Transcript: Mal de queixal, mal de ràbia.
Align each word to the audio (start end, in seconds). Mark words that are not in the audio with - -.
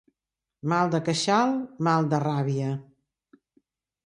Mal 0.71 0.89
de 0.95 1.01
queixal, 1.09 1.53
mal 1.89 2.09
de 2.15 2.21
ràbia. 2.25 2.71